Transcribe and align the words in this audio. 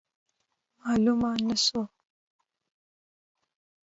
معلومه 0.81 1.31
نه 1.47 1.55
سوه. 1.65 1.83